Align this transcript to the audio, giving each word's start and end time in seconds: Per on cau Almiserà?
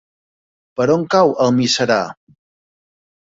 Per 0.79 0.87
on 0.93 1.03
cau 1.15 1.33
Almiserà? 1.49 1.99